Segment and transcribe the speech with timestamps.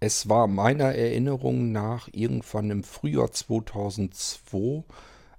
[0.00, 4.84] Es war meiner Erinnerung nach irgendwann im Frühjahr 2002,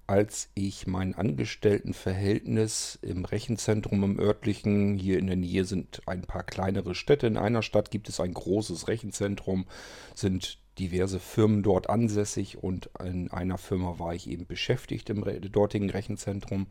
[0.05, 6.43] als ich mein Angestelltenverhältnis im Rechenzentrum im örtlichen, hier in der Nähe sind ein paar
[6.43, 7.27] kleinere Städte.
[7.27, 9.65] In einer Stadt gibt es ein großes Rechenzentrum,
[10.13, 15.23] sind diverse Firmen dort ansässig und in einer Firma war ich eben beschäftigt im
[15.53, 16.67] dortigen Rechenzentrum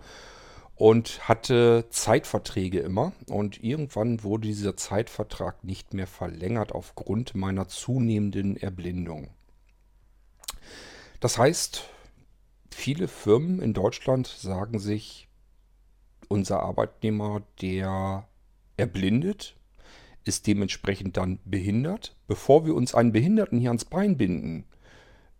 [0.78, 3.12] und hatte Zeitverträge immer.
[3.28, 9.28] Und irgendwann wurde dieser Zeitvertrag nicht mehr verlängert aufgrund meiner zunehmenden Erblindung.
[11.20, 11.88] Das heißt,
[12.70, 15.28] viele Firmen in Deutschland sagen sich,
[16.28, 18.28] unser Arbeitnehmer, der
[18.76, 19.56] erblindet,
[20.24, 22.14] ist dementsprechend dann behindert.
[22.28, 24.64] Bevor wir uns einen Behinderten hier ans Bein binden,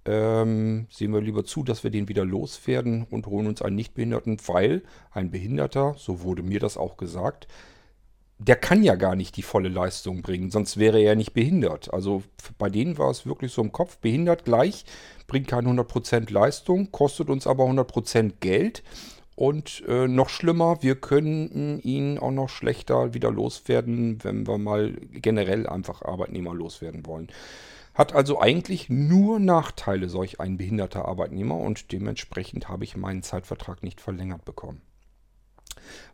[0.09, 4.39] ähm, sehen wir lieber zu, dass wir den wieder loswerden und holen uns einen Nichtbehinderten,
[4.47, 7.47] weil ein Behinderter, so wurde mir das auch gesagt,
[8.39, 11.93] der kann ja gar nicht die volle Leistung bringen, sonst wäre er ja nicht behindert.
[11.93, 12.23] Also
[12.57, 14.85] bei denen war es wirklich so im Kopf, behindert gleich,
[15.27, 18.83] bringt keine 100% Leistung, kostet uns aber 100% Geld.
[19.35, 24.95] Und äh, noch schlimmer, wir könnten ihn auch noch schlechter wieder loswerden, wenn wir mal
[25.13, 27.29] generell einfach Arbeitnehmer loswerden wollen.
[27.99, 33.83] Hat also eigentlich nur Nachteile, solch ein behinderter Arbeitnehmer und dementsprechend habe ich meinen Zeitvertrag
[33.83, 34.83] nicht verlängert bekommen.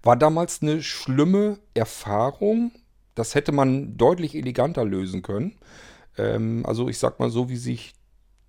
[0.02, 2.72] War damals eine schlimme Erfahrung.
[3.14, 5.58] Das hätte man deutlich eleganter lösen können.
[6.16, 7.92] Ähm, also ich sag mal so, wie sich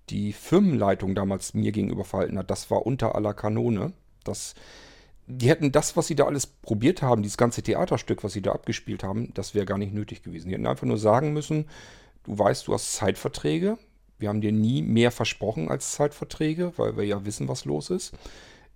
[0.08, 3.92] die Firmenleitung damals mir gegenüber verhalten hat, das war unter aller Kanone.
[4.24, 4.54] Das,
[5.26, 8.52] die hätten das, was sie da alles probiert haben, dieses ganze Theaterstück, was sie da
[8.52, 10.48] abgespielt haben, das wäre gar nicht nötig gewesen.
[10.48, 11.66] Die hätten einfach nur sagen müssen,
[12.26, 13.78] du weißt, du hast Zeitverträge.
[14.18, 18.12] Wir haben dir nie mehr versprochen als Zeitverträge, weil wir ja wissen, was los ist.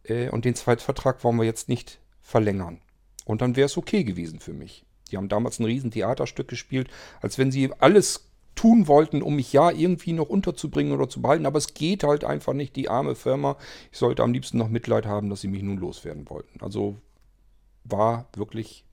[0.05, 2.81] Äh, und den Zeitvertrag wollen wir jetzt nicht verlängern.
[3.25, 4.85] Und dann wäre es okay gewesen für mich.
[5.11, 6.89] Die haben damals ein riesen Theaterstück gespielt,
[7.21, 11.47] als wenn sie alles tun wollten, um mich ja irgendwie noch unterzubringen oder zu behalten.
[11.47, 13.57] Aber es geht halt einfach nicht, die arme Firma.
[13.91, 16.61] Ich sollte am liebsten noch Mitleid haben, dass sie mich nun loswerden wollten.
[16.61, 16.97] Also
[17.85, 18.85] war wirklich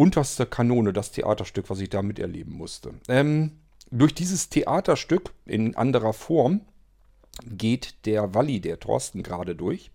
[0.00, 2.94] unterste Kanone, das Theaterstück, was ich da miterleben musste.
[3.06, 3.52] Ähm,
[3.90, 6.62] durch dieses Theaterstück in anderer Form
[7.44, 9.90] geht der Walli, der Thorsten, gerade durch.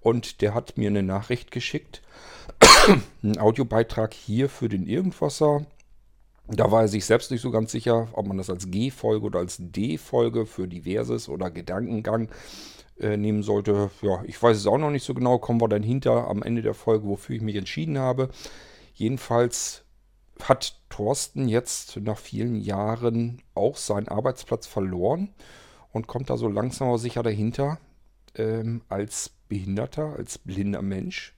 [0.00, 2.02] Und der hat mir eine Nachricht geschickt.
[3.22, 5.64] Ein Audiobeitrag hier für den Irgendwasser.
[6.48, 9.38] Da war er sich selbst nicht so ganz sicher, ob man das als G-Folge oder
[9.38, 12.28] als D-Folge für Diverses oder Gedankengang
[13.00, 13.90] äh, nehmen sollte.
[14.02, 15.38] Ja, ich weiß es auch noch nicht so genau.
[15.38, 18.28] Kommen wir dann hinter am Ende der Folge, wofür ich mich entschieden habe.
[19.02, 19.84] Jedenfalls
[20.44, 25.34] hat Thorsten jetzt nach vielen Jahren auch seinen Arbeitsplatz verloren
[25.90, 27.80] und kommt da so langsam aber sicher dahinter,
[28.36, 31.34] ähm, als Behinderter, als blinder Mensch,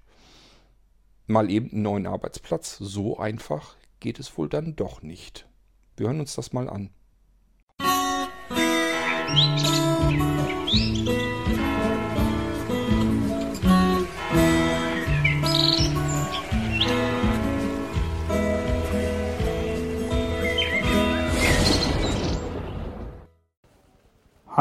[1.27, 2.77] mal eben einen neuen Arbeitsplatz.
[2.77, 5.49] So einfach geht es wohl dann doch nicht.
[5.97, 6.91] Wir hören uns das mal an.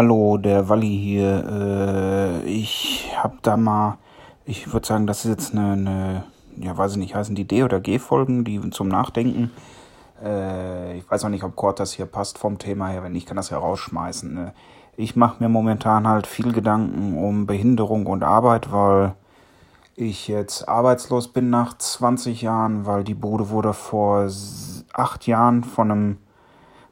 [0.03, 1.45] Hallo, der Walli hier.
[1.49, 3.99] Äh, ich habe da mal,
[4.43, 6.23] ich würde sagen, das ist jetzt eine, eine,
[6.57, 9.51] ja, weiß ich nicht, heißen die D- oder G-Folgen, die zum Nachdenken.
[10.21, 13.01] Äh, ich weiß auch nicht, ob Kurt das hier passt vom Thema her.
[13.01, 14.33] Wenn nicht, kann das ja rausschmeißen.
[14.33, 14.53] Ne?
[14.97, 19.13] Ich mache mir momentan halt viel Gedanken um Behinderung und Arbeit, weil
[19.95, 24.29] ich jetzt arbeitslos bin nach 20 Jahren, weil die Bude wurde vor
[24.91, 26.17] acht Jahren von einem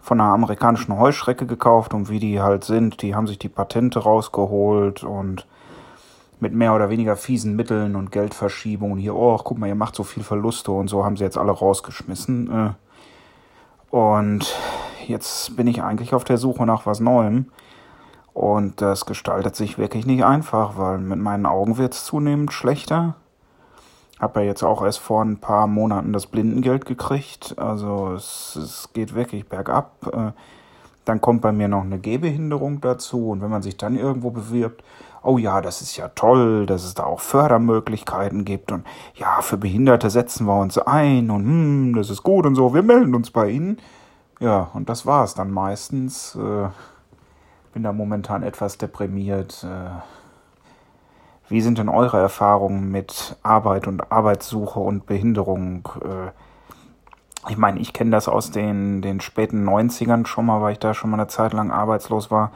[0.02, 4.00] von einer amerikanischen Heuschrecke gekauft und wie die halt sind, die haben sich die Patente
[4.00, 5.46] rausgeholt und
[6.40, 10.04] mit mehr oder weniger fiesen Mitteln und Geldverschiebungen hier, oh, guck mal, ihr macht so
[10.04, 12.52] viel Verluste und so haben sie jetzt alle rausgeschmissen.
[12.52, 13.96] Äh.
[13.96, 14.56] Und
[15.06, 17.52] jetzt bin ich eigentlich auf der Suche nach was Neuem.
[18.34, 23.16] Und das gestaltet sich wirklich nicht einfach, weil mit meinen Augen wird es zunehmend schlechter.
[24.22, 27.56] Habe ja jetzt auch erst vor ein paar Monaten das Blindengeld gekriegt.
[27.58, 29.92] Also es, es geht wirklich bergab.
[30.14, 30.32] Äh,
[31.06, 33.30] dann kommt bei mir noch eine Gehbehinderung dazu.
[33.30, 34.84] Und wenn man sich dann irgendwo bewirbt,
[35.24, 38.72] oh ja, das ist ja toll, dass es da auch Fördermöglichkeiten gibt.
[38.72, 38.86] Und
[39.16, 41.32] ja, für Behinderte setzen wir uns ein.
[41.32, 42.76] Und hm, das ist gut und so.
[42.76, 43.80] Wir melden uns bei Ihnen.
[44.40, 46.36] Ja, und das war es dann meistens.
[46.36, 46.70] Äh,
[47.74, 49.64] bin da momentan etwas deprimiert.
[49.64, 50.21] Äh,
[51.52, 55.88] wie sind denn eure Erfahrungen mit Arbeit und Arbeitssuche und Behinderung?
[56.04, 56.32] Äh,
[57.50, 60.94] ich meine, ich kenne das aus den, den späten 90ern schon mal, weil ich da
[60.94, 62.52] schon mal eine Zeit lang arbeitslos war.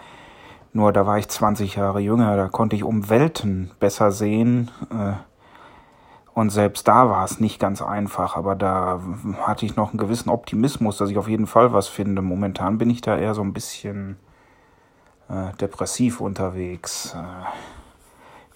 [0.73, 4.71] Nur da war ich 20 Jahre jünger, da konnte ich um Welten besser sehen.
[4.91, 5.13] Äh,
[6.33, 8.99] Und selbst da war es nicht ganz einfach, aber da
[9.43, 12.21] hatte ich noch einen gewissen Optimismus, dass ich auf jeden Fall was finde.
[12.21, 14.17] Momentan bin ich da eher so ein bisschen
[15.29, 17.15] äh, depressiv unterwegs.
[17.15, 17.45] Äh,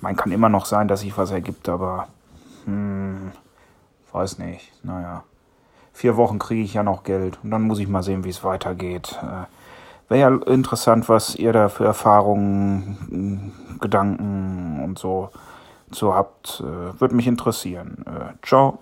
[0.02, 2.08] man kann immer noch sein, dass sich was ergibt, aber
[2.66, 3.32] hm,
[4.12, 4.72] weiß nicht.
[4.84, 5.24] Naja,
[5.94, 8.44] vier Wochen kriege ich ja noch Geld und dann muss ich mal sehen, wie es
[8.44, 9.20] weitergeht.
[9.22, 9.46] Äh,
[10.12, 15.30] Wäre ja interessant, was ihr da für Erfahrungen, Gedanken und so
[15.92, 18.04] so habt, äh, würde mich interessieren.
[18.06, 18.80] Äh, ciao.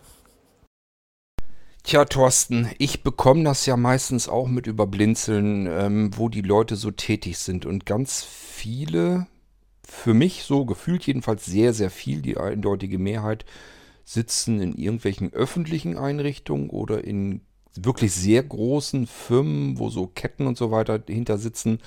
[1.83, 6.75] Tja, Thorsten, ich bekomme das ja meistens auch mit über Blinzeln, ähm, wo die Leute
[6.75, 7.65] so tätig sind.
[7.65, 9.27] Und ganz viele,
[9.87, 13.45] für mich so gefühlt jedenfalls sehr, sehr viel, die eindeutige Mehrheit,
[14.03, 17.41] sitzen in irgendwelchen öffentlichen Einrichtungen oder in
[17.75, 21.79] wirklich sehr großen Firmen, wo so Ketten und so weiter hinter sitzen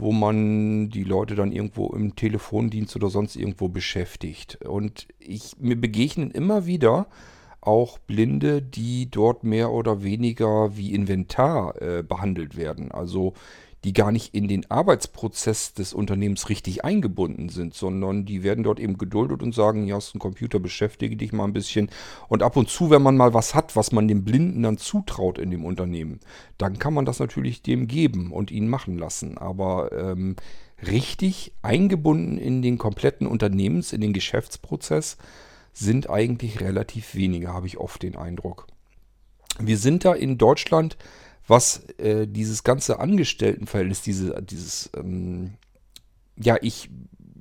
[0.00, 4.64] wo man die Leute dann irgendwo im Telefondienst oder sonst irgendwo beschäftigt.
[4.64, 7.06] Und ich, mir begegnen immer wieder
[7.60, 12.90] auch Blinde, die dort mehr oder weniger wie Inventar äh, behandelt werden.
[12.90, 13.34] Also
[13.84, 18.78] die gar nicht in den Arbeitsprozess des Unternehmens richtig eingebunden sind, sondern die werden dort
[18.78, 21.90] eben geduldet und sagen, ja, hast einen Computer, beschäftige dich mal ein bisschen.
[22.28, 25.38] Und ab und zu, wenn man mal was hat, was man dem Blinden dann zutraut
[25.38, 26.20] in dem Unternehmen,
[26.58, 29.38] dann kann man das natürlich dem geben und ihn machen lassen.
[29.38, 30.36] Aber ähm,
[30.86, 35.16] richtig eingebunden in den kompletten Unternehmens, in den Geschäftsprozess,
[35.72, 38.66] sind eigentlich relativ wenige, habe ich oft den Eindruck.
[39.58, 40.96] Wir sind da in Deutschland
[41.50, 45.54] was äh, dieses ganze Angestelltenverhältnis, diese, dieses, ähm,
[46.36, 46.88] ja, ich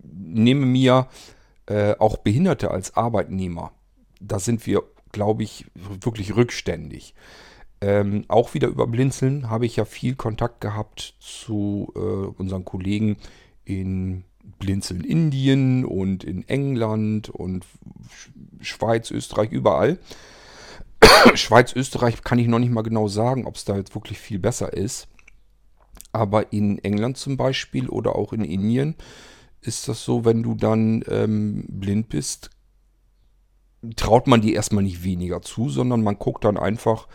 [0.04, 1.08] nehme mir
[1.68, 3.72] äh, auch Behinderte als Arbeitnehmer.
[4.20, 7.14] Da sind wir, glaube ich, wirklich rückständig.
[7.82, 13.18] Ähm, auch wieder über Blinzeln habe ich ja viel Kontakt gehabt zu äh, unseren Kollegen
[13.64, 14.26] in
[14.58, 17.66] Blinzeln Indien und in England und
[18.60, 20.00] Schweiz, Österreich, überall.
[21.36, 24.40] Schweiz, Österreich kann ich noch nicht mal genau sagen, ob es da jetzt wirklich viel
[24.40, 25.08] besser ist.
[26.12, 28.96] Aber in England zum Beispiel oder auch in Indien
[29.62, 32.50] ist das so, wenn du dann ähm, blind bist,
[33.96, 37.08] traut man dir erstmal nicht weniger zu, sondern man guckt dann einfach,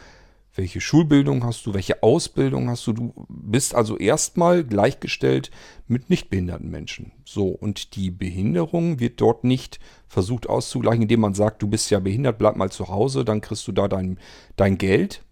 [0.54, 2.92] welche Schulbildung hast du, welche Ausbildung hast du.
[2.92, 5.50] Du bist also erstmal gleichgestellt
[5.88, 7.12] mit nichtbehinderten Menschen.
[7.24, 11.98] So, und die Behinderung wird dort nicht versucht auszugleichen, indem man sagt, du bist ja
[11.98, 14.18] behindert, bleib mal zu Hause, dann kriegst du da dein,
[14.54, 15.24] dein Geld.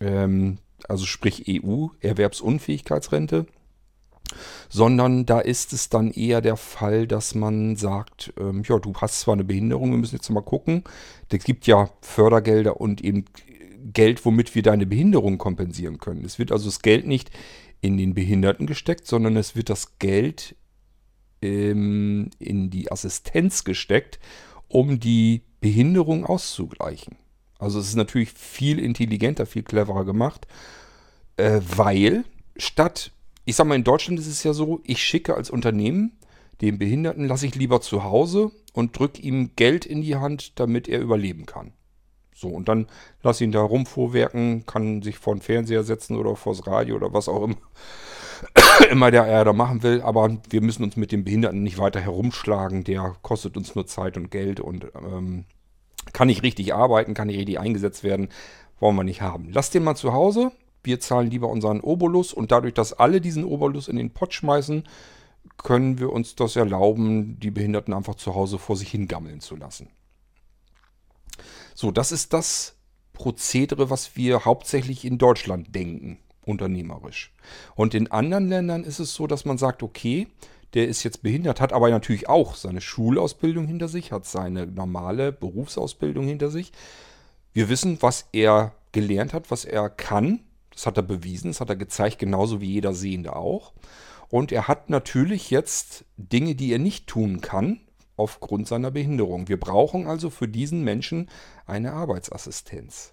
[0.00, 0.58] Ähm,
[0.88, 3.46] also sprich EU-Erwerbsunfähigkeitsrente.
[4.68, 9.20] Sondern da ist es dann eher der Fall, dass man sagt, ähm, ja, du hast
[9.20, 10.84] zwar eine Behinderung, wir müssen jetzt mal gucken.
[11.28, 13.24] Es gibt ja Fördergelder und eben
[13.92, 16.24] Geld, womit wir deine Behinderung kompensieren können.
[16.24, 17.30] Es wird also das Geld nicht
[17.80, 20.54] in den Behinderten gesteckt, sondern es wird das Geld
[21.42, 24.18] ähm, in die Assistenz gesteckt,
[24.68, 27.16] um die Behinderung auszugleichen.
[27.58, 30.46] Also es ist natürlich viel intelligenter, viel cleverer gemacht,
[31.36, 32.24] äh, weil
[32.56, 33.12] statt,
[33.44, 36.12] ich sag mal, in Deutschland ist es ja so, ich schicke als Unternehmen
[36.60, 40.88] den Behinderten, lasse ich lieber zu Hause und drücke ihm Geld in die Hand, damit
[40.88, 41.72] er überleben kann.
[42.40, 42.86] So, und dann
[43.22, 47.28] lass ihn da rumvorwerken, kann sich vor den Fernseher setzen oder vors Radio oder was
[47.28, 47.56] auch immer,
[48.90, 50.00] immer der er da machen will.
[50.00, 52.82] Aber wir müssen uns mit dem Behinderten nicht weiter herumschlagen.
[52.82, 55.44] Der kostet uns nur Zeit und Geld und ähm,
[56.14, 58.30] kann nicht richtig arbeiten, kann nicht richtig eingesetzt werden.
[58.78, 59.50] Wollen wir nicht haben.
[59.52, 60.50] Lass den mal zu Hause.
[60.82, 64.84] Wir zahlen lieber unseren Obolus und dadurch, dass alle diesen Obolus in den Pott schmeißen,
[65.58, 69.90] können wir uns das erlauben, die Behinderten einfach zu Hause vor sich hingammeln zu lassen.
[71.74, 72.76] So, das ist das
[73.12, 77.32] Prozedere, was wir hauptsächlich in Deutschland denken, unternehmerisch.
[77.74, 80.28] Und in anderen Ländern ist es so, dass man sagt, okay,
[80.74, 85.32] der ist jetzt behindert, hat aber natürlich auch seine Schulausbildung hinter sich, hat seine normale
[85.32, 86.72] Berufsausbildung hinter sich.
[87.52, 90.40] Wir wissen, was er gelernt hat, was er kann.
[90.72, 93.72] Das hat er bewiesen, das hat er gezeigt, genauso wie jeder Sehende auch.
[94.28, 97.80] Und er hat natürlich jetzt Dinge, die er nicht tun kann,
[98.16, 99.48] aufgrund seiner Behinderung.
[99.48, 101.28] Wir brauchen also für diesen Menschen
[101.70, 103.12] eine Arbeitsassistenz.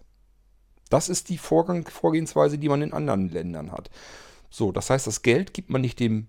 [0.90, 3.90] Das ist die Vorgang, Vorgehensweise, die man in anderen Ländern hat.
[4.50, 6.28] So, das heißt, das Geld gibt man nicht dem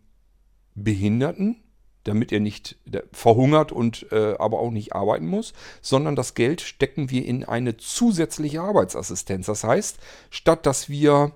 [0.75, 1.63] Behinderten,
[2.05, 2.79] damit er nicht
[3.13, 7.77] verhungert und äh, aber auch nicht arbeiten muss, sondern das Geld stecken wir in eine
[7.77, 9.47] zusätzliche Arbeitsassistenz.
[9.47, 9.99] Das heißt,
[10.31, 11.33] statt dass wir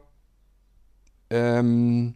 [1.30, 2.14] ähm,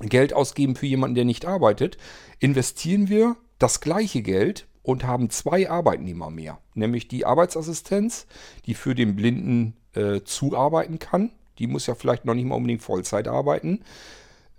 [0.00, 1.96] Geld ausgeben für jemanden, der nicht arbeitet,
[2.38, 6.58] investieren wir das gleiche Geld und haben zwei Arbeitnehmer mehr.
[6.74, 8.28] Nämlich die Arbeitsassistenz,
[8.66, 11.32] die für den Blinden äh, zuarbeiten kann.
[11.58, 13.82] Die muss ja vielleicht noch nicht mal unbedingt Vollzeit arbeiten.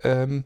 [0.02, 0.44] Ähm,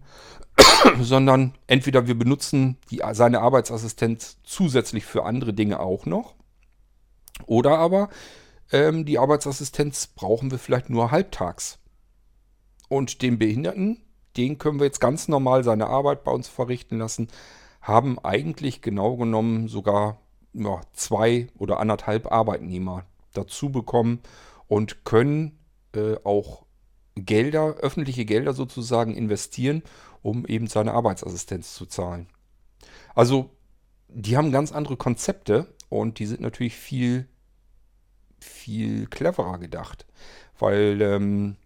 [1.00, 6.36] sondern entweder wir benutzen die, seine Arbeitsassistenz zusätzlich für andere Dinge auch noch.
[7.46, 8.08] Oder aber
[8.70, 11.80] ähm, die Arbeitsassistenz brauchen wir vielleicht nur halbtags.
[12.88, 14.00] Und den Behinderten,
[14.36, 17.26] den können wir jetzt ganz normal seine Arbeit bei uns verrichten lassen,
[17.82, 20.20] haben eigentlich genau genommen sogar
[20.54, 24.20] ja, zwei oder anderthalb Arbeitnehmer dazu bekommen
[24.68, 25.58] und können
[25.94, 26.64] äh, auch
[27.14, 29.82] Gelder, öffentliche Gelder sozusagen investieren,
[30.22, 32.28] um eben seine Arbeitsassistenz zu zahlen.
[33.14, 33.50] Also
[34.08, 37.28] die haben ganz andere Konzepte und die sind natürlich viel,
[38.38, 40.06] viel cleverer gedacht,
[40.58, 41.56] weil ähm,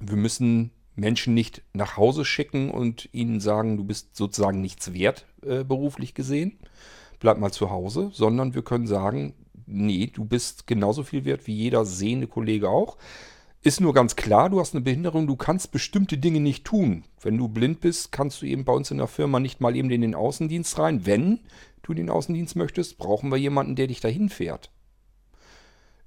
[0.00, 5.26] wir müssen Menschen nicht nach Hause schicken und ihnen sagen, du bist sozusagen nichts wert,
[5.42, 6.58] äh, beruflich gesehen,
[7.20, 9.34] bleib mal zu Hause, sondern wir können sagen,
[9.66, 12.96] nee, du bist genauso viel wert wie jeder sehende Kollege auch.
[13.62, 17.04] Ist nur ganz klar, du hast eine Behinderung, du kannst bestimmte Dinge nicht tun.
[17.20, 19.90] Wenn du blind bist, kannst du eben bei uns in der Firma nicht mal eben
[19.90, 21.06] in den Außendienst rein.
[21.06, 21.40] Wenn
[21.82, 24.70] du den Außendienst möchtest, brauchen wir jemanden, der dich dahin fährt.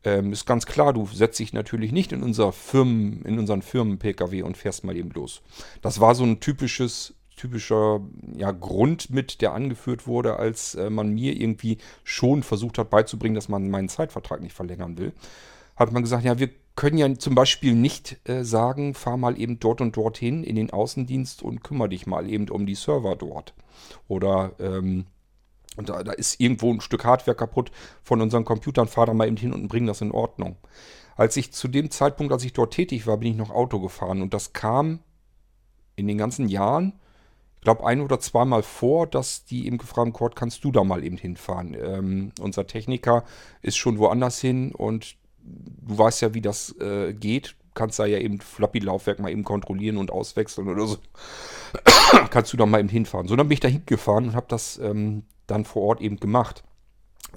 [0.04, 4.42] Ähm, ist ganz klar, du setzt dich natürlich nicht in, unser Firmen, in unseren Firmen-Pkw
[4.44, 5.42] und fährst mal eben los.
[5.82, 8.02] Das war so ein typisches typischer
[8.36, 13.34] ja, Grund mit, der angeführt wurde, als äh, man mir irgendwie schon versucht hat beizubringen,
[13.36, 15.12] dass man meinen Zeitvertrag nicht verlängern will.
[15.76, 19.60] Hat man gesagt, ja, wir können ja zum Beispiel nicht äh, sagen, fahr mal eben
[19.60, 23.56] dort und dorthin in den Außendienst und kümmere dich mal eben um die Server dort.
[24.08, 25.06] Oder ähm,
[25.78, 27.72] und da, da, ist irgendwo ein Stück Hardware kaputt
[28.04, 30.58] von unseren Computern, fahr da mal eben hin und bring das in Ordnung.
[31.16, 34.22] Als ich zu dem Zeitpunkt, als ich dort tätig war, bin ich noch Auto gefahren
[34.22, 35.00] und das kam
[35.96, 36.94] in den ganzen Jahren
[37.62, 40.84] ich glaube, ein oder zweimal vor, dass die eben gefragt haben, Kurt, kannst du da
[40.84, 41.78] mal eben hinfahren?
[41.80, 43.24] Ähm, unser Techniker
[43.62, 47.56] ist schon woanders hin und du weißt ja, wie das äh, geht.
[47.76, 50.98] Kannst da ja eben Floppy-Laufwerk mal eben kontrollieren und auswechseln oder so.
[52.32, 53.28] kannst du da mal eben hinfahren.
[53.28, 56.64] So, dann bin ich da hingefahren und habe das ähm, dann vor Ort eben gemacht.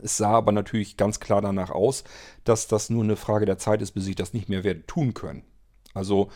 [0.03, 2.05] Es sah aber natürlich ganz klar danach aus,
[2.45, 5.15] dass das nur eine Frage der Zeit ist, bis ich das nicht mehr werde tun
[5.15, 5.45] können.
[5.93, 6.31] Also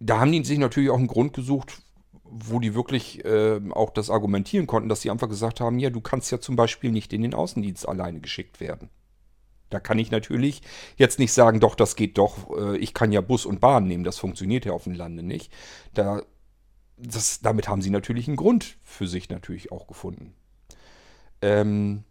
[0.00, 1.82] da haben die sich natürlich auch einen Grund gesucht,
[2.24, 6.00] wo die wirklich äh, auch das argumentieren konnten, dass sie einfach gesagt haben, ja, du
[6.00, 8.88] kannst ja zum Beispiel nicht in den Außendienst alleine geschickt werden.
[9.68, 10.62] Da kann ich natürlich
[10.96, 14.04] jetzt nicht sagen, doch, das geht doch, äh, ich kann ja Bus und Bahn nehmen,
[14.04, 15.52] das funktioniert ja auf dem Lande nicht.
[15.94, 16.22] Da,
[16.96, 20.34] das, damit haben sie natürlich einen Grund für sich natürlich auch gefunden.
[21.42, 22.04] Ähm,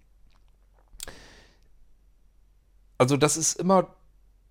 [2.97, 3.95] also das ist immer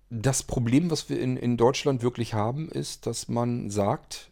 [0.09, 4.31] das Problem, was wir in, in Deutschland wirklich haben, ist, dass man sagt,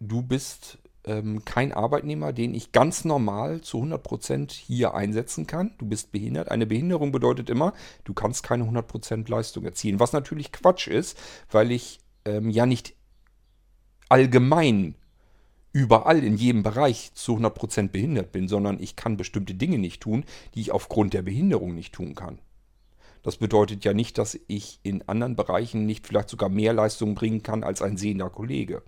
[0.00, 5.72] du bist ähm, kein Arbeitnehmer, den ich ganz normal zu 100% hier einsetzen kann.
[5.78, 6.50] Du bist behindert.
[6.50, 10.00] Eine Behinderung bedeutet immer, du kannst keine 100% Leistung erzielen.
[10.00, 11.18] Was natürlich Quatsch ist,
[11.50, 12.94] weil ich ähm, ja nicht
[14.08, 14.94] allgemein
[15.76, 20.24] überall in jedem Bereich zu 100% behindert bin, sondern ich kann bestimmte Dinge nicht tun,
[20.54, 22.38] die ich aufgrund der Behinderung nicht tun kann.
[23.22, 27.42] Das bedeutet ja nicht, dass ich in anderen Bereichen nicht vielleicht sogar mehr Leistung bringen
[27.42, 28.82] kann als ein sehender Kollege.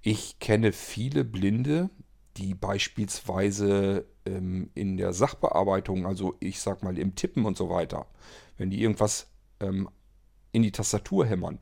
[0.00, 1.90] Ich kenne viele Blinde,
[2.36, 8.06] die beispielsweise ähm, in der Sachbearbeitung, also ich sag mal im Tippen und so weiter,
[8.58, 9.26] wenn die irgendwas
[9.58, 9.88] ähm,
[10.52, 11.58] in die Tastatur hämmern,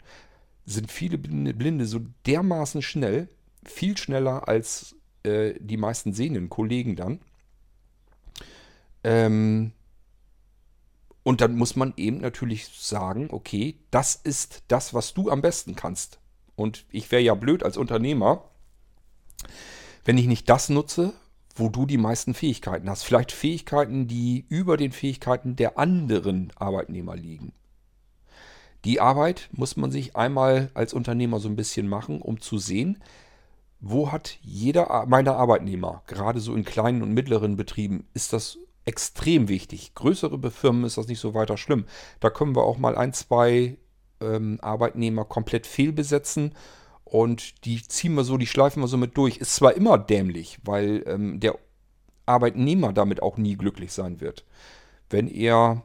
[0.67, 3.31] sind viele Blinde, Blinde so dermaßen schnell,
[3.67, 7.21] viel schneller als äh, die meisten sehenden Kollegen dann.
[9.03, 9.73] Ähm,
[11.23, 15.75] und dann muss man eben natürlich sagen, okay, das ist das, was du am besten
[15.75, 16.19] kannst.
[16.57, 18.45] Und ich wäre ja blöd als Unternehmer,
[20.05, 21.15] wenn ich nicht das nutze,
[21.57, 23.05] wo du die meisten Fähigkeiten hast.
[23.05, 27.53] Vielleicht Fähigkeiten, die über den Fähigkeiten der anderen Arbeitnehmer liegen.
[28.85, 32.99] Die Arbeit muss man sich einmal als Unternehmer so ein bisschen machen, um zu sehen,
[33.81, 39.49] wo hat jeder meiner Arbeitnehmer, gerade so in kleinen und mittleren Betrieben, ist das extrem
[39.49, 39.95] wichtig.
[39.95, 41.85] Größere Firmen ist das nicht so weiter schlimm.
[42.21, 43.77] Da können wir auch mal ein, zwei
[44.21, 46.55] ähm, Arbeitnehmer komplett fehlbesetzen
[47.05, 49.39] und die ziehen wir so, die schleifen wir so mit durch.
[49.39, 51.59] Ist zwar immer dämlich, weil ähm, der
[52.27, 54.45] Arbeitnehmer damit auch nie glücklich sein wird.
[55.11, 55.83] Wenn er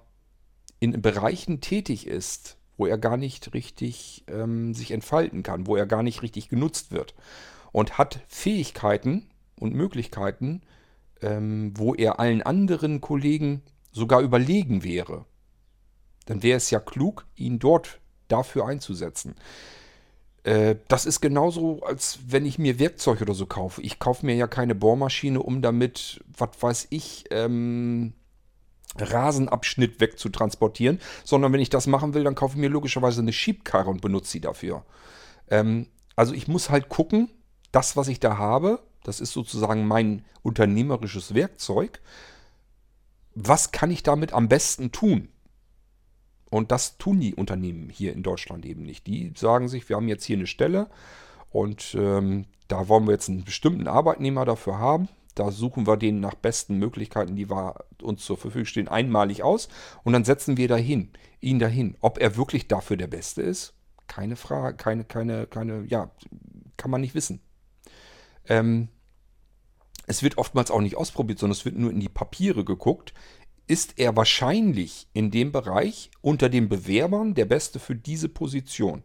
[0.79, 5.86] in Bereichen tätig ist, wo er gar nicht richtig ähm, sich entfalten kann, wo er
[5.86, 7.13] gar nicht richtig genutzt wird
[7.72, 10.62] und hat Fähigkeiten und Möglichkeiten,
[11.22, 13.62] ähm, wo er allen anderen Kollegen
[13.92, 15.26] sogar überlegen wäre,
[16.26, 19.36] dann wäre es ja klug, ihn dort dafür einzusetzen.
[20.44, 23.82] Äh, das ist genauso, als wenn ich mir Werkzeug oder so kaufe.
[23.82, 28.14] Ich kaufe mir ja keine Bohrmaschine, um damit, was weiß ich, ähm,
[28.98, 33.90] Rasenabschnitt wegzutransportieren, sondern wenn ich das machen will, dann kaufe ich mir logischerweise eine Schiebkarre
[33.90, 34.86] und benutze sie dafür.
[35.50, 37.30] Ähm, also ich muss halt gucken,
[37.72, 42.02] das, was ich da habe, das ist sozusagen mein unternehmerisches Werkzeug
[43.36, 45.30] was kann ich damit am besten tun?
[46.50, 49.06] Und das tun die Unternehmen hier in Deutschland eben nicht.
[49.08, 50.90] Die sagen sich, wir haben jetzt hier eine Stelle
[51.52, 55.10] und ähm, da wollen wir jetzt einen bestimmten Arbeitnehmer dafür haben.
[55.36, 57.48] Da suchen wir den nach besten Möglichkeiten, die
[58.02, 59.70] uns zur Verfügung stehen, einmalig aus.
[60.04, 61.96] Und dann setzen wir dahin, ihn dahin.
[62.02, 63.74] Ob er wirklich dafür der Beste ist,
[64.08, 66.10] keine Frage, keine, keine, keine, ja,
[66.78, 67.42] kann man nicht wissen.
[68.50, 68.89] Ähm,
[70.08, 73.13] es wird oftmals auch nicht ausprobiert, sondern es wird nur in die Papiere geguckt.
[73.68, 79.03] Ist er wahrscheinlich in dem Bereich unter den Bewerbern der Beste für diese Position?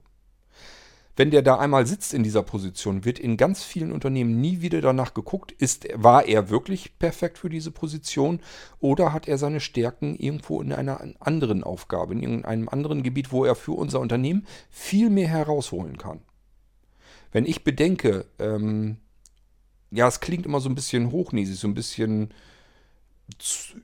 [1.17, 4.81] Wenn der da einmal sitzt in dieser Position, wird in ganz vielen Unternehmen nie wieder
[4.81, 8.41] danach geguckt, ist, war er wirklich perfekt für diese Position
[8.81, 13.45] oder hat er seine Stärken irgendwo in einer anderen Aufgabe, in einem anderen Gebiet, wo
[13.45, 16.21] er für unser Unternehmen viel mehr herausholen kann.
[17.31, 18.97] Wenn ich bedenke, ähm,
[19.95, 22.35] ja, es klingt immer so ein bisschen hochnäsig, so ein bisschen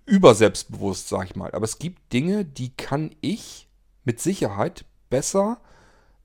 [0.06, 1.52] überselbstbewusst, sag ich mal.
[1.52, 3.68] Aber es gibt Dinge, die kann ich
[4.04, 5.60] mit Sicherheit besser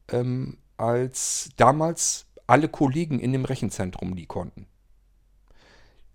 [0.09, 4.67] ähm, als damals alle Kollegen in dem Rechenzentrum die konnten.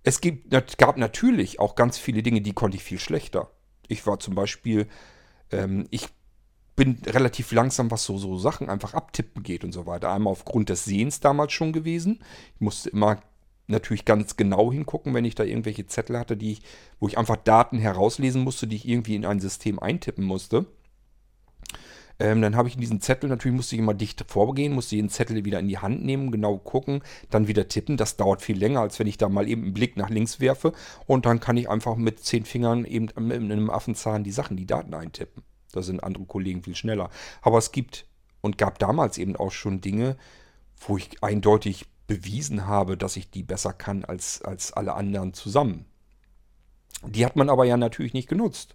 [0.03, 3.51] Es gibt, gab natürlich auch ganz viele Dinge, die konnte ich viel schlechter.
[3.89, 4.89] Ich war zum Beispiel,
[5.51, 6.09] ähm, ich
[6.77, 10.13] bin relativ langsam, was so, so Sachen einfach abtippen geht und so weiter.
[10.13, 12.21] Einmal aufgrund des Sehens damals schon gewesen.
[12.55, 13.21] Ich musste immer
[13.71, 16.63] natürlich ganz genau hingucken, wenn ich da irgendwelche Zettel hatte, die ich,
[16.99, 20.67] wo ich einfach Daten herauslesen musste, die ich irgendwie in ein System eintippen musste.
[22.21, 25.09] Ähm, dann habe ich in diesen Zettel, natürlich musste ich immer dicht vorgehen, musste den
[25.09, 27.97] Zettel wieder in die Hand nehmen, genau gucken, dann wieder tippen.
[27.97, 30.73] Das dauert viel länger, als wenn ich da mal eben einen Blick nach links werfe.
[31.07, 34.67] Und dann kann ich einfach mit zehn Fingern eben mit einem Affenzahn die Sachen, die
[34.67, 35.43] Daten eintippen.
[35.73, 37.09] Da sind andere Kollegen viel schneller.
[37.41, 38.07] Aber es gibt
[38.43, 40.17] und gab damals eben auch schon Dinge,
[40.87, 45.87] wo ich eindeutig bewiesen habe, dass ich die besser kann als, als alle anderen zusammen.
[47.07, 48.75] Die hat man aber ja natürlich nicht genutzt.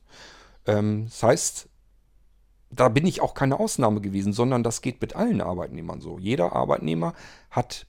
[0.65, 1.69] Ähm, das heißt,
[2.69, 6.17] da bin ich auch keine Ausnahme gewesen, sondern das geht mit allen Arbeitnehmern so.
[6.17, 7.13] Jeder Arbeitnehmer
[7.51, 7.87] hat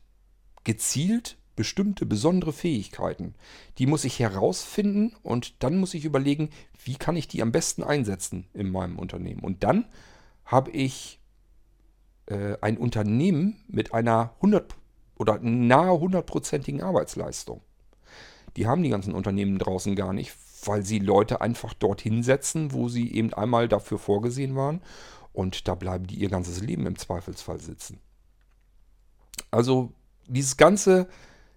[0.64, 3.36] gezielt bestimmte besondere Fähigkeiten.
[3.78, 6.50] Die muss ich herausfinden und dann muss ich überlegen,
[6.84, 9.44] wie kann ich die am besten einsetzen in meinem Unternehmen.
[9.44, 9.86] Und dann
[10.44, 11.20] habe ich
[12.26, 14.74] äh, ein Unternehmen mit einer 100
[15.16, 17.60] oder nahe hundertprozentigen Arbeitsleistung.
[18.56, 20.32] Die haben die ganzen Unternehmen draußen gar nicht,
[20.64, 24.80] weil sie Leute einfach dorthin setzen, wo sie eben einmal dafür vorgesehen waren
[25.32, 28.00] und da bleiben die ihr ganzes Leben im Zweifelsfall sitzen.
[29.50, 29.92] Also
[30.26, 31.08] dieses ganze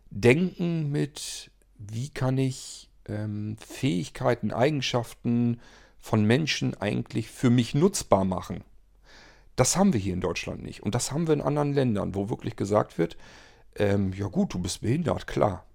[0.09, 5.59] Denken mit, wie kann ich ähm, Fähigkeiten, Eigenschaften
[5.99, 8.63] von Menschen eigentlich für mich nutzbar machen,
[9.55, 10.83] das haben wir hier in Deutschland nicht.
[10.83, 13.17] Und das haben wir in anderen Ländern, wo wirklich gesagt wird,
[13.75, 15.65] ähm, ja gut, du bist behindert, klar.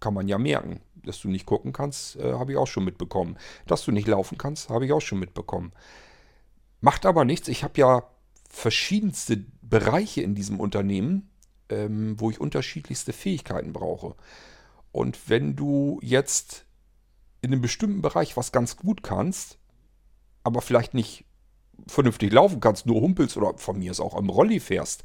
[0.00, 0.80] Kann man ja merken.
[1.04, 3.36] Dass du nicht gucken kannst, äh, habe ich auch schon mitbekommen.
[3.66, 5.72] Dass du nicht laufen kannst, habe ich auch schon mitbekommen.
[6.80, 7.48] Macht aber nichts.
[7.48, 8.04] Ich habe ja
[8.48, 11.30] verschiedenste Bereiche in diesem Unternehmen,
[11.68, 14.14] ähm, wo ich unterschiedlichste Fähigkeiten brauche.
[14.92, 16.66] Und wenn du jetzt
[17.40, 19.58] in einem bestimmten Bereich was ganz gut kannst,
[20.44, 21.24] aber vielleicht nicht
[21.86, 25.02] vernünftig laufen kannst, nur humpelst oder von mir ist auch am Rolli fährst,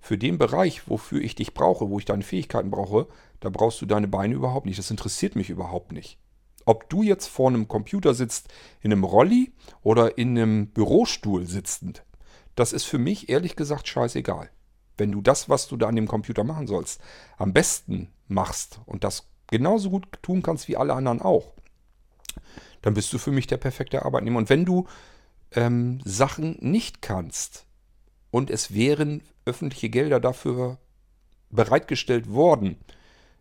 [0.00, 3.08] für den Bereich, wofür ich dich brauche, wo ich deine Fähigkeiten brauche,
[3.40, 4.78] da brauchst du deine Beine überhaupt nicht.
[4.78, 6.18] Das interessiert mich überhaupt nicht.
[6.64, 8.48] Ob du jetzt vor einem Computer sitzt,
[8.80, 12.04] in einem Rolli oder in einem Bürostuhl sitzend,
[12.54, 14.50] das ist für mich ehrlich gesagt scheißegal.
[14.96, 17.00] Wenn du das, was du da an dem Computer machen sollst,
[17.36, 21.54] am besten machst und das genauso gut tun kannst wie alle anderen auch,
[22.82, 24.38] dann bist du für mich der perfekte Arbeitnehmer.
[24.38, 24.86] Und wenn du
[25.52, 27.64] ähm, Sachen nicht kannst
[28.30, 30.78] und es wären öffentliche Gelder dafür
[31.50, 32.76] bereitgestellt worden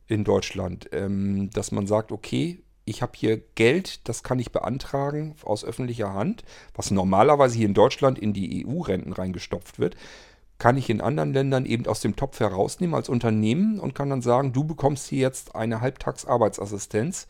[0.07, 5.35] in Deutschland, ähm, dass man sagt, okay, ich habe hier Geld, das kann ich beantragen
[5.43, 6.43] aus öffentlicher Hand,
[6.73, 9.97] was normalerweise hier in Deutschland in die EU-Renten reingestopft wird,
[10.57, 14.21] kann ich in anderen Ländern eben aus dem Topf herausnehmen als Unternehmen und kann dann
[14.21, 17.27] sagen, du bekommst hier jetzt eine Halbtagsarbeitsassistenz.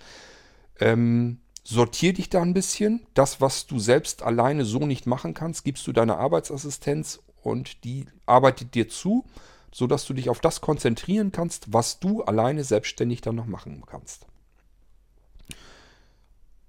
[0.80, 3.06] Ähm, sortier dich da ein bisschen.
[3.16, 8.06] Das, was du selbst alleine so nicht machen kannst, gibst du deiner Arbeitsassistenz und die
[8.26, 9.24] arbeitet dir zu,
[9.72, 14.26] sodass du dich auf das konzentrieren kannst, was du alleine selbstständig dann noch machen kannst.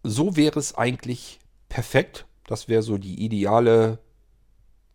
[0.05, 2.27] So wäre es eigentlich perfekt.
[2.47, 3.99] Das wäre so die ideale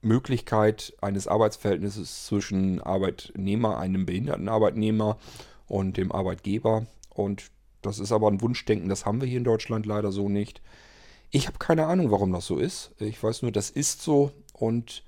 [0.02, 5.18] Möglichkeit eines Arbeitsverhältnisses zwischen Arbeitnehmer, einem behinderten Arbeitnehmer
[5.68, 6.86] und dem Arbeitgeber.
[7.10, 10.62] Und das ist aber ein Wunschdenken, das haben wir hier in Deutschland leider so nicht.
[11.30, 12.92] Ich habe keine Ahnung, warum das so ist.
[13.00, 15.04] Ich weiß nur, das ist so und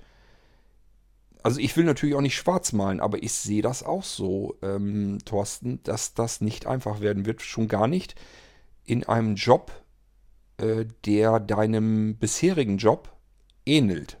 [1.46, 5.18] also ich will natürlich auch nicht schwarz malen, aber ich sehe das auch so, ähm,
[5.24, 8.16] Thorsten, dass das nicht einfach werden wird, schon gar nicht
[8.84, 9.70] in einem Job,
[10.56, 13.12] äh, der deinem bisherigen Job
[13.64, 14.18] ähnelt.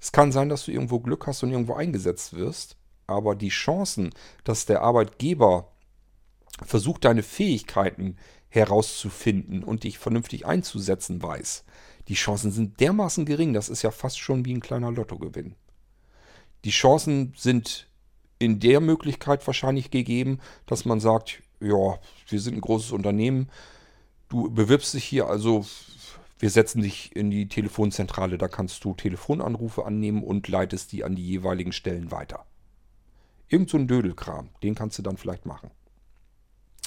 [0.00, 4.08] Es kann sein, dass du irgendwo Glück hast und irgendwo eingesetzt wirst, aber die Chancen,
[4.44, 5.72] dass der Arbeitgeber
[6.64, 8.16] versucht, deine Fähigkeiten
[8.48, 11.66] herauszufinden und dich vernünftig einzusetzen weiß,
[12.08, 15.54] die Chancen sind dermaßen gering, das ist ja fast schon wie ein kleiner Lottogewinn.
[16.64, 17.88] Die Chancen sind
[18.38, 23.50] in der Möglichkeit wahrscheinlich gegeben, dass man sagt, ja, wir sind ein großes Unternehmen,
[24.28, 25.66] du bewirbst dich hier, also
[26.38, 31.16] wir setzen dich in die Telefonzentrale, da kannst du Telefonanrufe annehmen und leitest die an
[31.16, 32.46] die jeweiligen Stellen weiter.
[33.48, 35.70] Irgend so ein Dödelkram, den kannst du dann vielleicht machen.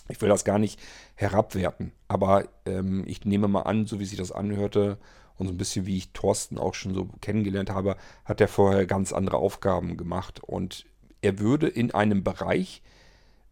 [0.09, 0.79] Ich will das gar nicht
[1.15, 4.97] herabwerten, aber ähm, ich nehme mal an, so wie sich das anhörte
[5.37, 8.85] und so ein bisschen wie ich Thorsten auch schon so kennengelernt habe, hat er vorher
[8.85, 10.85] ganz andere Aufgaben gemacht und
[11.21, 12.81] er würde in einem Bereich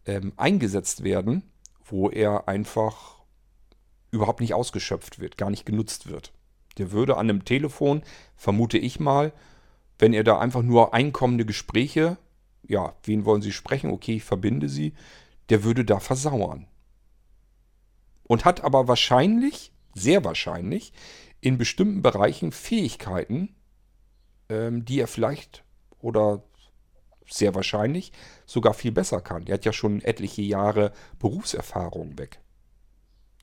[0.06, 1.42] ähm, eingesetzt werden,
[1.84, 3.20] wo er einfach
[4.10, 6.32] überhaupt nicht ausgeschöpft wird, gar nicht genutzt wird.
[6.78, 8.02] Der würde an einem Telefon,
[8.36, 9.32] vermute ich mal,
[9.98, 12.16] wenn er da einfach nur einkommende Gespräche,
[12.66, 13.90] ja, wen wollen Sie sprechen?
[13.90, 14.94] Okay, ich verbinde Sie,
[15.50, 16.66] der würde da versauern.
[18.22, 20.92] Und hat aber wahrscheinlich, sehr wahrscheinlich,
[21.40, 23.56] in bestimmten Bereichen Fähigkeiten,
[24.48, 25.64] ähm, die er vielleicht
[25.98, 26.42] oder
[27.26, 28.12] sehr wahrscheinlich
[28.46, 29.46] sogar viel besser kann.
[29.46, 32.40] Er hat ja schon etliche Jahre Berufserfahrung weg.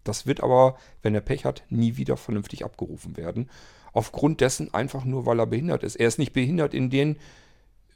[0.03, 3.49] Das wird aber, wenn er Pech hat, nie wieder vernünftig abgerufen werden.
[3.93, 5.95] Aufgrund dessen einfach nur, weil er behindert ist.
[5.95, 7.17] Er ist nicht behindert in den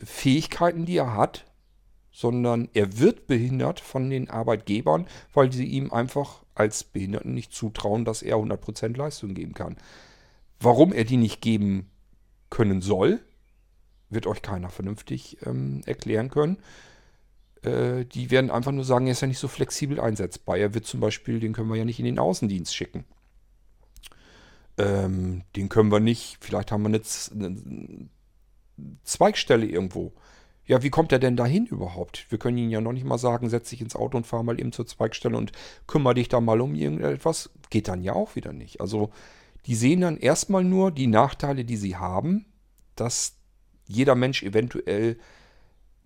[0.03, 1.45] Fähigkeiten, die er hat,
[2.11, 8.05] sondern er wird behindert von den Arbeitgebern, weil sie ihm einfach als Behinderten nicht zutrauen,
[8.05, 9.77] dass er 100% Leistung geben kann.
[10.59, 11.89] Warum er die nicht geben
[12.49, 13.21] können soll,
[14.09, 16.57] wird euch keiner vernünftig ähm, erklären können.
[17.63, 20.57] Äh, die werden einfach nur sagen, er ist ja nicht so flexibel einsetzbar.
[20.57, 23.05] Er wird zum Beispiel, den können wir ja nicht in den Außendienst schicken.
[24.77, 27.01] Ähm, den können wir nicht, vielleicht haben wir eine,
[27.33, 28.09] eine
[29.03, 30.13] Zweigstelle irgendwo.
[30.71, 32.27] Ja, wie kommt er denn dahin überhaupt?
[32.29, 34.57] Wir können ihn ja noch nicht mal sagen, setz dich ins Auto und fahr mal
[34.57, 35.51] eben zur Zweigstelle und
[35.85, 37.49] kümmere dich da mal um irgendetwas.
[37.69, 38.79] Geht dann ja auch wieder nicht.
[38.79, 39.11] Also
[39.65, 42.45] die sehen dann erstmal nur die Nachteile, die sie haben,
[42.95, 43.35] dass
[43.85, 45.17] jeder Mensch eventuell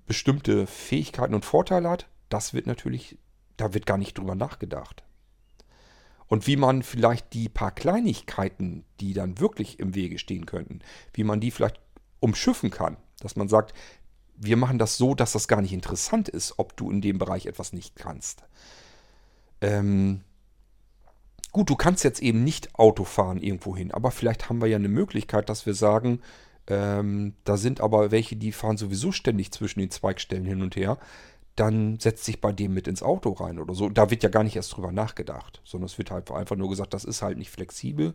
[0.07, 2.07] bestimmte Fähigkeiten und Vorteile hat.
[2.29, 3.19] Das wird natürlich,
[3.57, 5.03] da wird gar nicht drüber nachgedacht.
[6.25, 10.79] Und wie man vielleicht die paar Kleinigkeiten, die dann wirklich im Wege stehen könnten,
[11.13, 11.79] wie man die vielleicht
[12.19, 12.97] umschiffen kann.
[13.19, 13.75] Dass man sagt,
[14.37, 17.45] wir machen das so, dass das gar nicht interessant ist, ob du in dem Bereich
[17.45, 18.43] etwas nicht kannst.
[19.61, 20.21] Ähm,
[21.51, 24.77] gut, du kannst jetzt eben nicht Auto fahren irgendwo hin, aber vielleicht haben wir ja
[24.77, 26.21] eine Möglichkeit, dass wir sagen,
[26.67, 30.97] ähm, da sind aber welche, die fahren sowieso ständig zwischen den Zweigstellen hin und her,
[31.55, 33.87] dann setzt sich bei dem mit ins Auto rein oder so.
[33.87, 36.93] Da wird ja gar nicht erst drüber nachgedacht, sondern es wird halt einfach nur gesagt,
[36.93, 38.13] das ist halt nicht flexibel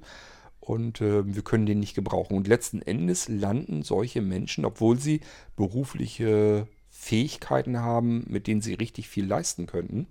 [0.61, 2.37] und äh, wir können den nicht gebrauchen.
[2.37, 5.20] Und letzten Endes landen solche Menschen, obwohl sie
[5.57, 10.07] berufliche Fähigkeiten haben, mit denen sie richtig viel leisten könnten,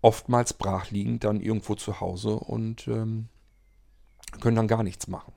[0.00, 3.28] oftmals brachliegend dann irgendwo zu Hause und ähm,
[4.40, 5.32] können dann gar nichts machen.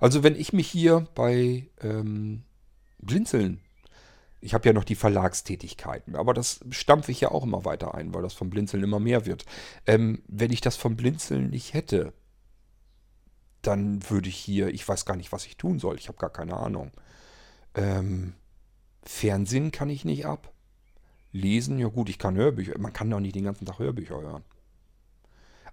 [0.00, 2.42] Also wenn ich mich hier bei ähm,
[2.98, 3.60] Blinzeln,
[4.42, 8.12] ich habe ja noch die Verlagstätigkeiten, aber das stampfe ich ja auch immer weiter ein,
[8.12, 9.46] weil das vom Blinzeln immer mehr wird.
[9.86, 12.12] Ähm, wenn ich das vom Blinzeln nicht hätte,
[13.62, 16.30] dann würde ich hier, ich weiß gar nicht, was ich tun soll, ich habe gar
[16.30, 16.90] keine Ahnung.
[17.74, 18.34] Ähm,
[19.04, 20.52] Fernsehen kann ich nicht ab.
[21.30, 22.78] Lesen, ja gut, ich kann Hörbücher.
[22.78, 24.44] Man kann doch nicht den ganzen Tag Hörbücher hören.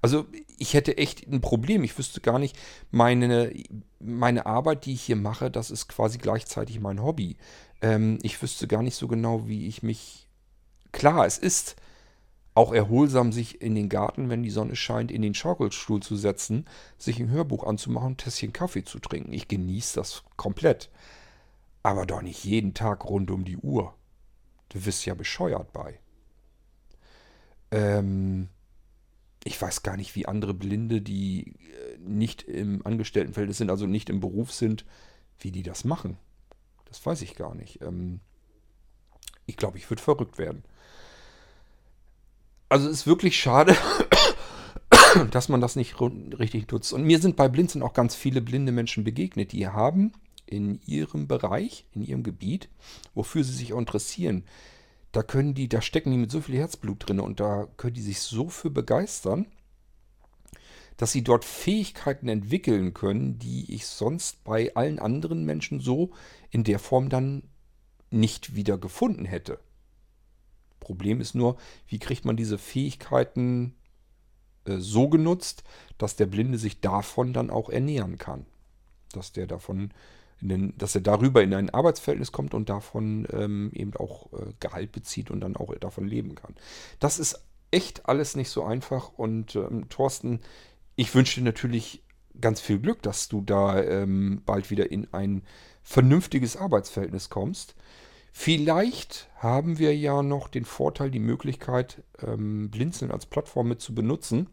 [0.02, 0.26] Also
[0.58, 1.84] ich hätte echt ein Problem.
[1.84, 2.58] Ich wüsste gar nicht,
[2.92, 3.54] meine,
[4.00, 7.38] meine Arbeit, die ich hier mache, das ist quasi gleichzeitig mein Hobby.
[7.82, 10.28] Ähm, ich wüsste gar nicht so genau, wie ich mich...
[10.92, 11.76] Klar, es ist
[12.56, 16.66] auch erholsam, sich in den Garten, wenn die Sonne scheint, in den Schaukelstuhl zu setzen,
[16.98, 19.32] sich ein Hörbuch anzumachen, ein Tässchen Kaffee zu trinken.
[19.34, 20.90] Ich genieße das komplett.
[21.84, 23.94] Aber doch nicht jeden Tag rund um die Uhr.
[24.70, 26.00] Du wirst ja bescheuert bei.
[27.72, 28.50] Ähm,
[29.44, 34.10] ich weiß gar nicht, wie andere Blinde, die äh, nicht im Angestelltenfeld sind, also nicht
[34.10, 34.86] im Beruf sind,
[35.40, 36.18] wie die das machen.
[36.86, 37.82] Das weiß ich gar nicht.
[37.82, 38.20] Ähm,
[39.46, 40.64] ich glaube, ich würde verrückt werden.
[42.68, 43.76] Also es ist wirklich schade,
[45.32, 46.94] dass man das nicht richtig nutzt.
[46.94, 50.12] Und mir sind bei Blinzeln auch ganz viele blinde Menschen begegnet, die haben
[50.46, 52.70] in ihrem Bereich, in ihrem Gebiet,
[53.14, 54.44] wofür sie sich auch interessieren,
[55.12, 58.02] da können die, da stecken die mit so viel Herzblut drin und da können die
[58.02, 59.48] sich so für begeistern,
[60.98, 66.12] dass sie dort Fähigkeiten entwickeln können, die ich sonst bei allen anderen Menschen so
[66.52, 67.44] in der Form dann
[68.12, 69.60] nicht wieder gefunden hätte.
[70.80, 73.76] Problem ist nur, wie kriegt man diese Fähigkeiten
[74.66, 75.64] äh, so genutzt,
[75.98, 78.46] dass der Blinde sich davon dann auch ernähren kann.
[79.14, 79.92] Dass der davon,
[80.42, 84.92] den, dass er darüber in ein Arbeitsverhältnis kommt und davon ähm, eben auch äh, Gehalt
[84.92, 86.56] bezieht und dann auch davon leben kann.
[87.00, 90.40] Das ist echt alles nicht so einfach und ähm, Thorsten,
[90.96, 92.04] ich wünsche dir natürlich
[92.40, 95.44] ganz viel Glück, dass du da ähm, bald wieder in ein
[95.84, 97.76] vernünftiges Arbeitsverhältnis kommst.
[98.32, 103.94] Vielleicht haben wir ja noch den Vorteil, die Möglichkeit, ähm, Blinzeln als Plattform mit zu
[103.94, 104.48] benutzen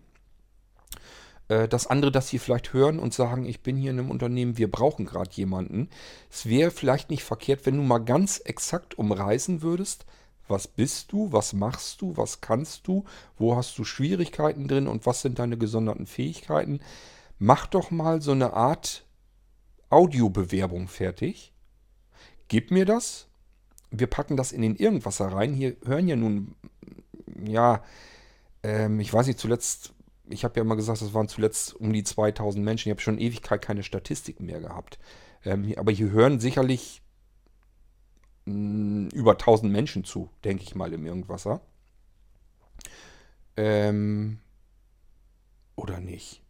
[1.48, 4.70] dass andere das hier vielleicht hören und sagen, ich bin hier in einem Unternehmen, wir
[4.70, 5.88] brauchen gerade jemanden.
[6.30, 10.06] Es wäre vielleicht nicht verkehrt, wenn du mal ganz exakt umreißen würdest,
[10.48, 13.04] was bist du, was machst du, was kannst du,
[13.36, 16.80] wo hast du Schwierigkeiten drin und was sind deine gesonderten Fähigkeiten.
[17.38, 19.04] Mach doch mal so eine Art
[19.90, 21.52] Audiobewerbung fertig.
[22.48, 23.26] Gib mir das.
[23.90, 25.52] Wir packen das in den Irgendwasser rein.
[25.52, 26.54] Hier hören ja nun,
[27.44, 27.82] ja,
[28.62, 29.92] ähm, ich weiß nicht, zuletzt
[30.28, 32.88] ich habe ja immer gesagt, das waren zuletzt um die 2000 Menschen.
[32.88, 34.98] Ich habe schon Ewigkeit keine Statistiken mehr gehabt.
[35.44, 37.02] Ähm, aber hier hören sicherlich
[38.46, 41.60] mh, mm, über 1000 Menschen zu, denke ich mal, im Irgendwasser.
[43.56, 44.38] Ähm,
[45.76, 46.42] oder nicht?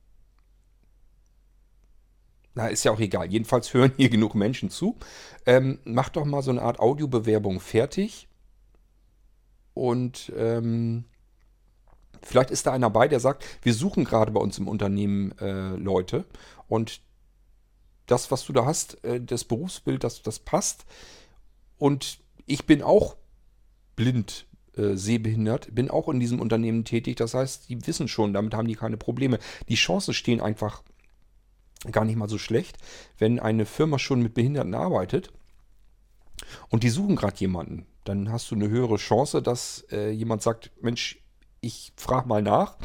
[2.55, 3.31] Na, ist ja auch egal.
[3.31, 4.97] Jedenfalls hören hier genug Menschen zu.
[5.45, 8.29] Ähm, mach doch mal so eine Art Audiobewerbung fertig.
[9.75, 11.05] Und ähm,
[12.27, 15.77] Vielleicht ist da einer bei, der sagt, wir suchen gerade bei uns im Unternehmen äh,
[15.77, 16.25] Leute
[16.69, 17.01] und
[18.07, 20.85] das, was du da hast, äh, das Berufsbild, das, das passt.
[21.79, 23.17] Und ich bin auch
[23.97, 27.17] blind, äh, sehbehindert, bin auch in diesem Unternehmen tätig.
[27.17, 29.39] Das heißt, die wissen schon, damit haben die keine Probleme.
[29.69, 30.83] Die Chancen stehen einfach
[31.91, 32.79] gar nicht mal so schlecht,
[33.19, 35.33] wenn eine Firma schon mit Behinderten arbeitet
[36.69, 37.87] und die suchen gerade jemanden.
[38.05, 41.19] Dann hast du eine höhere Chance, dass äh, jemand sagt, Mensch,
[41.67, 42.77] ich frage mal nach.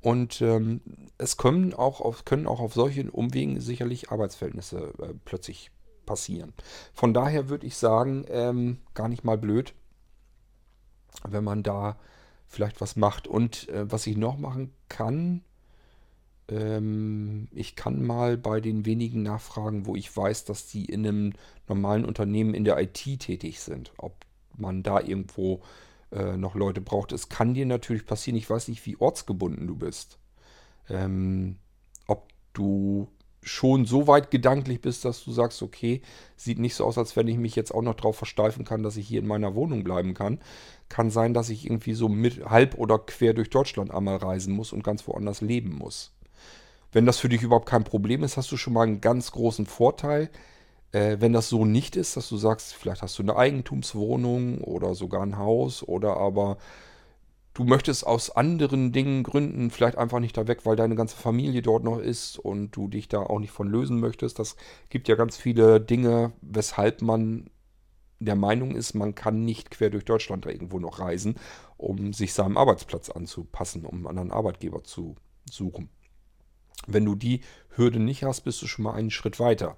[0.00, 0.82] Und ähm,
[1.16, 5.70] es können auch, auf, können auch auf solchen Umwegen sicherlich Arbeitsverhältnisse äh, plötzlich
[6.04, 6.52] passieren.
[6.92, 9.72] Von daher würde ich sagen, ähm, gar nicht mal blöd,
[11.26, 11.96] wenn man da
[12.46, 13.26] vielleicht was macht.
[13.26, 15.42] Und äh, was ich noch machen kann,
[16.48, 21.32] ähm, ich kann mal bei den wenigen nachfragen, wo ich weiß, dass die in einem
[21.68, 24.14] normalen Unternehmen in der IT tätig sind, ob
[24.56, 25.62] man da irgendwo
[26.14, 27.12] äh, noch Leute braucht.
[27.12, 30.18] Es kann dir natürlich passieren, ich weiß nicht, wie ortsgebunden du bist.
[30.88, 31.56] Ähm,
[32.06, 33.08] ob du
[33.42, 36.00] schon so weit gedanklich bist, dass du sagst, okay,
[36.36, 38.96] sieht nicht so aus, als wenn ich mich jetzt auch noch darauf versteifen kann, dass
[38.96, 40.40] ich hier in meiner Wohnung bleiben kann.
[40.88, 44.72] Kann sein, dass ich irgendwie so mit halb oder quer durch Deutschland einmal reisen muss
[44.72, 46.14] und ganz woanders leben muss.
[46.92, 49.66] Wenn das für dich überhaupt kein Problem ist, hast du schon mal einen ganz großen
[49.66, 50.30] Vorteil.
[50.94, 54.94] Äh, wenn das so nicht ist, dass du sagst, vielleicht hast du eine Eigentumswohnung oder
[54.94, 56.56] sogar ein Haus oder aber
[57.52, 61.62] du möchtest aus anderen Dingen gründen, vielleicht einfach nicht da weg, weil deine ganze Familie
[61.62, 64.38] dort noch ist und du dich da auch nicht von lösen möchtest.
[64.38, 64.54] Das
[64.88, 67.50] gibt ja ganz viele Dinge, weshalb man
[68.20, 71.34] der Meinung ist, man kann nicht quer durch Deutschland irgendwo noch reisen,
[71.76, 75.16] um sich seinem Arbeitsplatz anzupassen, um einen anderen Arbeitgeber zu
[75.50, 75.88] suchen.
[76.86, 77.40] Wenn du die
[77.74, 79.76] Hürde nicht hast, bist du schon mal einen Schritt weiter.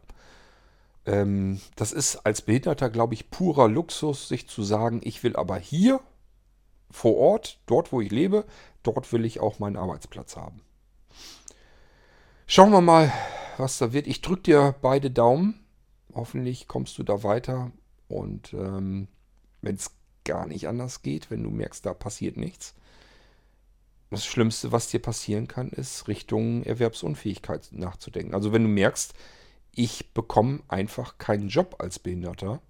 [1.06, 5.56] Ähm, das ist als Behinderter, glaube ich, purer Luxus, sich zu sagen, ich will aber
[5.56, 6.00] hier
[6.90, 8.44] vor Ort, dort wo ich lebe,
[8.82, 10.60] dort will ich auch meinen Arbeitsplatz haben.
[12.46, 13.12] Schauen wir mal,
[13.56, 14.06] was da wird.
[14.06, 15.64] Ich drücke dir beide Daumen.
[16.14, 17.72] Hoffentlich kommst du da weiter.
[18.08, 19.08] Und ähm,
[19.62, 19.90] wenn es
[20.24, 22.74] gar nicht anders geht, wenn du merkst, da passiert nichts,
[24.10, 28.34] das Schlimmste, was dir passieren kann, ist Richtung Erwerbsunfähigkeit nachzudenken.
[28.34, 29.14] Also wenn du merkst,
[29.76, 32.60] ich bekomme einfach keinen Job als Behinderter.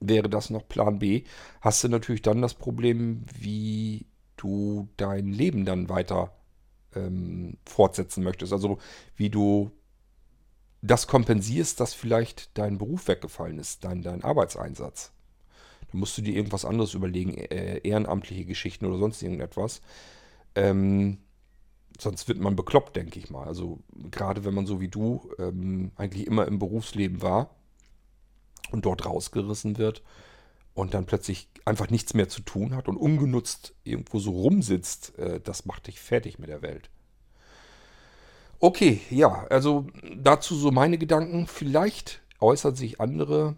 [0.00, 1.24] Wäre das noch Plan B,
[1.62, 4.06] hast du natürlich dann das Problem, wie
[4.36, 6.32] du dein Leben dann weiter
[6.94, 8.52] ähm, fortsetzen möchtest.
[8.52, 8.78] Also
[9.14, 9.70] wie du
[10.82, 15.12] das kompensierst, dass vielleicht dein Beruf weggefallen ist, dein, dein Arbeitseinsatz.
[15.90, 19.80] Da musst du dir irgendwas anderes überlegen, äh, ehrenamtliche Geschichten oder sonst irgendetwas.
[20.54, 21.18] Ähm,
[21.98, 23.46] sonst wird man bekloppt, denke ich mal.
[23.46, 23.78] Also
[24.10, 27.50] gerade wenn man so wie du ähm, eigentlich immer im Berufsleben war
[28.70, 30.02] und dort rausgerissen wird
[30.74, 35.40] und dann plötzlich einfach nichts mehr zu tun hat und ungenutzt irgendwo so rumsitzt, äh,
[35.40, 36.90] das macht dich fertig mit der Welt.
[38.58, 41.46] Okay, ja, also dazu so meine Gedanken.
[41.46, 43.56] Vielleicht äußern sich andere.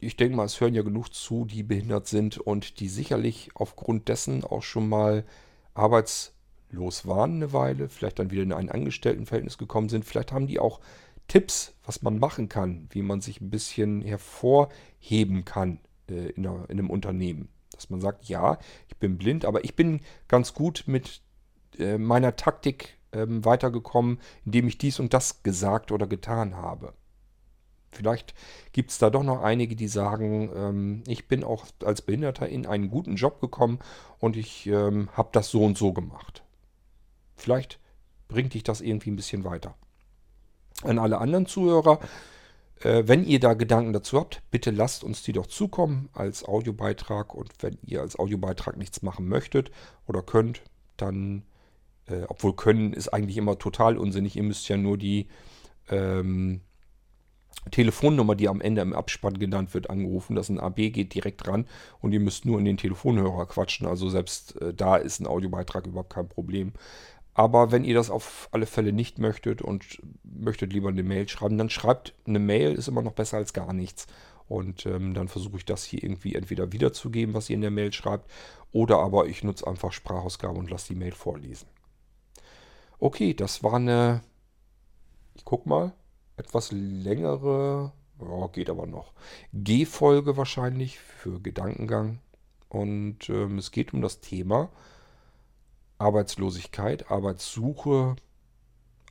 [0.00, 4.08] Ich denke mal, es hören ja genug zu, die behindert sind und die sicherlich aufgrund
[4.08, 5.24] dessen auch schon mal
[5.74, 6.35] Arbeits
[6.70, 10.04] los waren eine Weile, vielleicht dann wieder in ein Angestelltenverhältnis gekommen sind.
[10.04, 10.80] Vielleicht haben die auch
[11.28, 16.64] Tipps, was man machen kann, wie man sich ein bisschen hervorheben kann äh, in, einer,
[16.68, 17.48] in, einem Unternehmen.
[17.72, 21.20] Dass man sagt, ja, ich bin blind, aber ich bin ganz gut mit
[21.78, 26.94] äh, meiner Taktik ähm, weitergekommen, indem ich dies und das gesagt oder getan habe.
[27.90, 28.34] Vielleicht
[28.72, 32.66] gibt es da doch noch einige, die sagen, ähm, ich bin auch als Behinderter in
[32.66, 33.78] einen guten Job gekommen
[34.18, 36.45] und ich ähm, habe das so und so gemacht.
[37.36, 37.78] Vielleicht
[38.28, 39.74] bringt dich das irgendwie ein bisschen weiter.
[40.82, 42.00] An alle anderen Zuhörer,
[42.80, 47.34] äh, wenn ihr da Gedanken dazu habt, bitte lasst uns die doch zukommen als Audiobeitrag.
[47.34, 49.70] Und wenn ihr als Audiobeitrag nichts machen möchtet
[50.06, 50.62] oder könnt,
[50.96, 51.44] dann,
[52.06, 55.28] äh, obwohl können ist eigentlich immer total unsinnig, ihr müsst ja nur die
[55.88, 56.60] ähm,
[57.70, 60.36] Telefonnummer, die am Ende im Abspann genannt wird, angerufen.
[60.36, 61.66] Das ist ein AB, geht direkt ran
[62.00, 63.86] und ihr müsst nur in den Telefonhörer quatschen.
[63.86, 66.72] Also selbst äh, da ist ein Audiobeitrag überhaupt kein Problem.
[67.38, 71.58] Aber wenn ihr das auf alle Fälle nicht möchtet und möchtet lieber eine Mail schreiben,
[71.58, 74.06] dann schreibt eine Mail, ist immer noch besser als gar nichts.
[74.48, 77.92] Und ähm, dann versuche ich das hier irgendwie entweder wiederzugeben, was ihr in der Mail
[77.92, 78.30] schreibt,
[78.72, 81.68] oder aber ich nutze einfach Sprachausgabe und lasse die Mail vorlesen.
[83.00, 84.22] Okay, das war eine,
[85.34, 85.92] ich guck mal,
[86.38, 89.12] etwas längere, ja, geht aber noch,
[89.52, 92.20] G-Folge wahrscheinlich für Gedankengang.
[92.70, 94.70] Und ähm, es geht um das Thema
[95.98, 98.16] Arbeitslosigkeit, Arbeitssuche,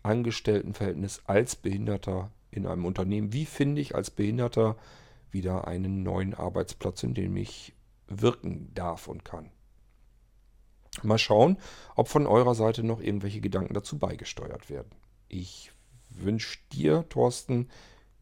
[0.03, 3.33] Angestelltenverhältnis als Behinderter in einem Unternehmen.
[3.33, 4.77] Wie finde ich als Behinderter
[5.31, 7.73] wieder einen neuen Arbeitsplatz, in dem ich
[8.07, 9.49] wirken darf und kann?
[11.03, 11.57] Mal schauen,
[11.95, 14.91] ob von eurer Seite noch irgendwelche Gedanken dazu beigesteuert werden.
[15.27, 15.71] Ich
[16.09, 17.69] wünsche dir, Thorsten,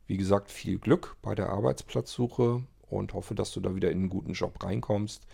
[0.07, 4.09] wie gesagt, viel Glück bei der Arbeitsplatzsuche und hoffe, dass du da wieder in einen
[4.09, 5.27] guten Job reinkommst.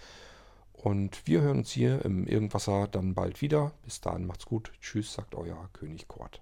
[0.81, 3.73] Und wir hören uns hier im Irgendwasser dann bald wieder.
[3.83, 4.71] Bis dahin macht's gut.
[4.79, 6.41] Tschüss, sagt euer König Kort.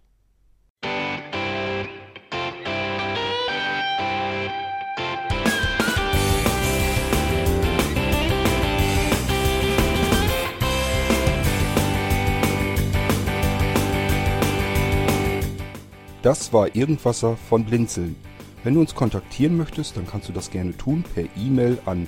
[16.22, 18.16] Das war Irgendwasser von Blinzeln.
[18.64, 22.08] Wenn du uns kontaktieren möchtest, dann kannst du das gerne tun per E-Mail an